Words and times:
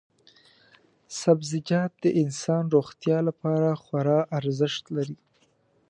سبزیجات 1.21 1.91
د 2.03 2.05
انسان 2.21 2.63
روغتیا 2.75 3.17
لپاره 3.27 3.69
خورا 3.83 4.19
ارزښت 4.37 4.83
لري. 4.95 5.17